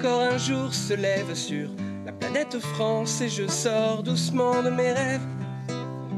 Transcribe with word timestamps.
Encore 0.00 0.22
un 0.22 0.38
jour 0.38 0.72
se 0.72 0.94
lève 0.94 1.34
sur 1.34 1.68
la 2.06 2.12
planète 2.12 2.58
France 2.58 3.20
et 3.20 3.28
je 3.28 3.46
sors 3.46 4.02
doucement 4.02 4.62
de 4.62 4.70
mes 4.70 4.92
rêves. 4.92 5.20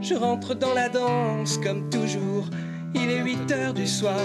Je 0.00 0.14
rentre 0.14 0.54
dans 0.54 0.72
la 0.72 0.88
danse 0.88 1.58
comme 1.58 1.90
toujours. 1.90 2.44
Il 2.94 3.10
est 3.10 3.24
8 3.24 3.50
heures 3.50 3.74
du 3.74 3.88
soir. 3.88 4.20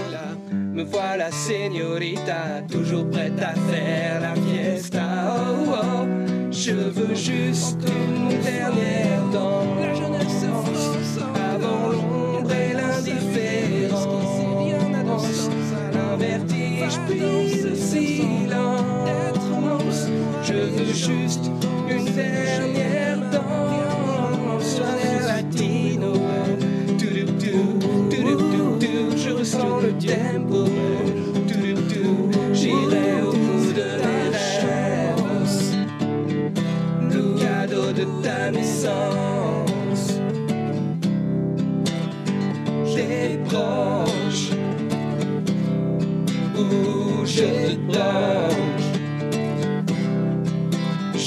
Me 0.52 0.84
voilà, 0.84 1.32
señorita, 1.32 2.62
toujours 2.70 3.10
prête 3.10 3.42
à 3.42 3.54
faire 3.68 4.20
la 4.20 4.34
fiesta. 4.36 5.34
Oh, 5.36 5.72
oh, 5.72 6.06
je 6.52 6.70
veux 6.70 7.16
juste 7.16 7.80
une 7.82 8.40
dernière 8.40 9.07
juste 20.92 21.50
une 21.88 22.04
dernière 22.04 23.18
danse. 23.30 24.80
Un 24.80 24.98
air 25.08 25.26
latino. 25.26 26.12
Touloutou, 26.98 27.78
touloutou, 28.10 28.78
tou. 28.78 29.16
Je 29.16 29.30
ressens 29.30 29.80
le 29.80 29.92
tempo. 29.92 30.64
Touloutou, 31.48 32.30
J'irai 32.52 33.22
au 33.22 33.32
bout 33.32 33.72
de 33.72 33.88
mes 34.02 34.30
rêves. 34.30 34.98
Le 37.10 37.22
cadeau 37.40 37.92
de 37.92 38.04
ta 38.22 38.50
naissance. 38.50 40.20
J'ai 42.84 43.38
proche 43.48 44.50
où 46.56 47.24
je 47.24 47.42
te 47.42 47.92
danse. 47.92 48.87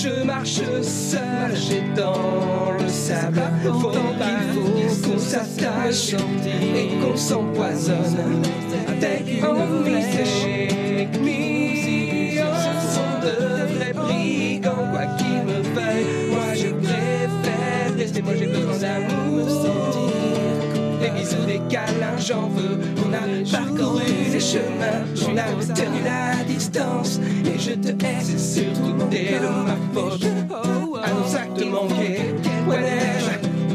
Je 0.04 0.24
marche 0.24 0.62
seul, 0.82 1.56
j'ai 1.56 1.84
dans 1.96 2.72
le 2.80 2.90
sable. 2.90 3.40
Faut 3.64 3.92
qu'il 3.92 4.90
faut 4.90 5.12
qu'on 5.12 5.20
s'attache 5.20 6.16
et 6.76 6.88
qu'on 7.00 7.16
s'empoisonne. 7.16 8.42
Avec 8.88 9.28
une 9.28 9.84
musique. 9.84 11.22
Mis 11.22 11.51
Des 21.14 21.20
bisous, 21.20 21.46
des 21.46 21.62
câlins, 21.70 22.18
j'en 22.18 22.48
veux. 22.50 22.80
On 23.06 23.14
a 23.14 23.20
parcouru 23.52 24.04
les 24.32 24.40
chemins, 24.40 25.04
on 25.28 25.38
a 25.38 25.74
tenu 25.74 26.02
la 26.04 26.44
distance. 26.44 27.20
Et 27.46 27.60
je 27.60 27.72
te 27.72 27.90
hais, 27.90 28.22
c'est 28.22 28.40
surtout 28.40 28.94
dès 29.10 29.40
de 29.40 29.48
ma 29.48 29.78
faute. 29.94 30.26
À 31.04 31.10
nos 31.12 31.36
actes 31.36 31.66
manqués, 31.66 32.36
ouais, 32.68 33.02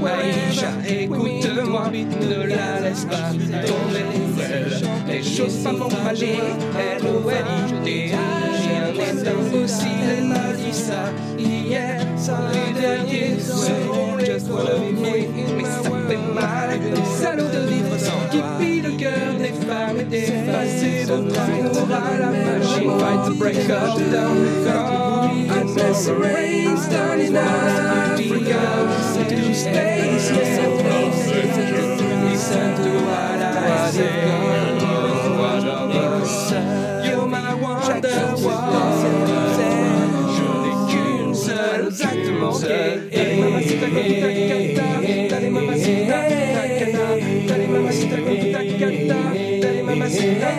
Waïcha, 0.02 0.70
écoute-moi, 0.88 1.90
ne 1.90 2.46
la 2.46 2.80
laisse 2.80 3.04
pas? 3.06 3.32
Tomber. 3.66 4.04
Les 5.08 5.22
choses 5.22 5.56
pas 5.64 5.72
vont 5.72 5.88
aller, 6.06 6.38
elle 6.78 7.02
ou 7.04 7.30
elle, 7.30 7.44
aussi, 9.62 9.86
elle 10.08 10.24
m'a 10.24 10.52
dit 10.52 10.72
ça 10.72 11.12
hier, 11.38 12.06
les 12.52 12.80
derniers 12.80 13.38
seront 13.40 14.06
just 14.38 14.48
panneau 17.36 17.48
de 17.48 17.70
livres 17.70 17.96
qui 18.30 18.40
pille 18.58 18.80
le 18.80 18.92
cœur 18.92 19.34
des 19.38 19.52
femmes 19.66 20.00
et 20.00 20.04
des 20.04 20.32
passés 20.50 21.04
de 21.04 21.12
à 21.92 22.18
la 22.18 22.30
machine. 22.30 22.98
Fight 22.98 23.24
the 23.26 23.38
break 23.38 23.70
of 23.70 23.98
the 23.98 24.64
car. 24.64 25.30
Unless 25.30 26.08
rains 26.08 26.88
Africa, 27.34 28.60
to 29.28 29.54
space. 29.54 30.45
Teime 47.66 47.80
mä 47.80 47.92
sitä 47.92 48.16
kun 48.16 48.36
pitää 48.36 48.62
käyttää, 48.78 49.32
teimme 49.60 49.94
mä 49.94 50.08
sitä 50.08 50.50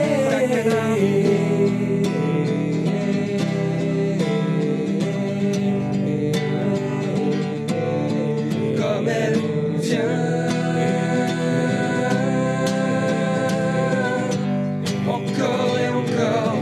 Encore 15.07 15.79
et 15.79 15.89
encore, 15.89 16.59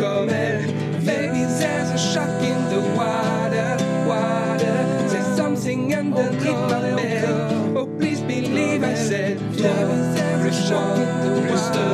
comme 0.00 0.30
elle, 0.32 0.66
Vegas 0.98 1.62
as 1.62 1.90
a 1.92 1.98
shark 1.98 2.42
in 2.42 2.58
the 2.70 2.80
water, 2.96 3.76
water. 4.08 5.08
There's 5.08 5.36
something 5.36 5.94
underneath 5.94 6.70
my 6.70 6.83
toi, 9.64 10.40
plus 10.40 10.68
chant, 10.68 10.94
plus 11.22 11.66
de, 11.76 11.86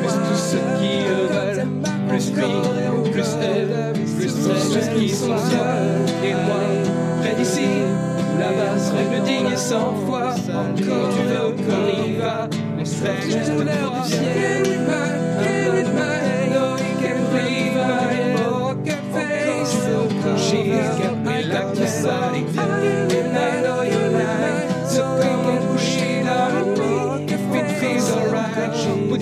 plus 0.00 0.16
tous 0.28 0.40
ceux 0.50 0.64
qui 0.78 0.92
le 1.08 1.20
veulent, 1.34 1.66
plus 2.08 2.32
lui, 2.34 3.10
plus 3.10 3.36
elle, 3.42 3.92
plus 4.16 4.28
ceux 4.28 4.98
qui 4.98 5.08
sont 5.08 5.38
seuls. 5.38 6.06
Et 6.24 6.32
moi, 6.32 6.62
près 7.20 7.34
d'ici, 7.34 7.68
là-bas, 8.38 8.78
serait 8.78 9.18
le 9.18 9.24
digne 9.26 9.56
cent 9.56 9.94
fois. 10.06 10.30
Encore 10.30 11.08
tu 11.14 11.22
veux 11.22 11.52
qu'on 11.52 12.06
y 12.06 12.16
va, 12.16 12.48
on 12.80 12.84
serait 12.84 13.22
juste 13.22 13.52
le 13.58 14.04
ciel. 14.08 15.21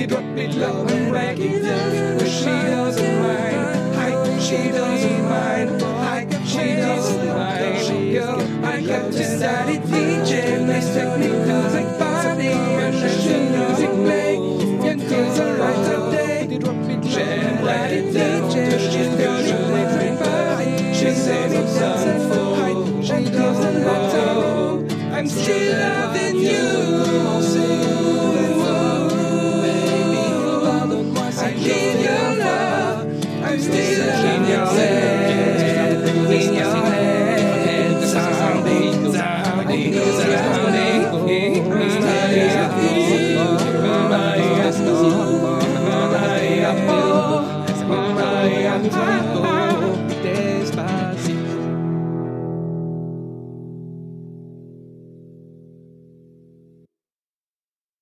Daddy 0.00 0.14
dropped 0.14 0.28
me 0.28 0.48
low 0.54 0.86
and 0.86 1.12
raggy 1.12 1.60
But 1.60 2.26
she 2.26 2.46
doesn't 2.46 3.20
mind. 3.20 3.96
I. 3.96 4.38
she 4.40 4.70
doesn't 4.70 5.24
mind. 5.28 5.82
I. 5.82 6.44
she 6.46 6.76
doesn't 6.76 7.28
mind. 7.28 7.84
She 7.84 8.14
Yo, 8.14 8.38
I 8.62 8.80
got 8.80 9.12
this 9.12 9.40
daddy 9.40 9.76
DJ 9.76 10.66
Nice 10.66 10.94
technique 10.94 11.44
doesn't 11.46 11.98
body 11.98 12.48
And 12.48 12.96
she 13.20 13.34
music 13.52 13.94
make 13.94 14.88
And 14.88 15.02
things 15.02 15.38
are 15.38 15.54
right 15.56 15.84
today. 15.84 16.58
Jam 17.02 17.62
daddy 17.62 18.00
DJ 18.00 18.78
She's 18.80 19.14
gonna 19.20 19.68
make 19.68 19.92
me 20.00 20.18
body 20.18 20.94
She 20.94 21.10
says 21.12 21.52
I'm 21.52 21.66
soundful 21.76 23.04
She 23.04 23.30
doesn't 23.30 23.84
matter 23.84 25.14
I'm 25.14 25.28
still 25.28 25.78
loving 25.78 26.36
you. 26.36 27.89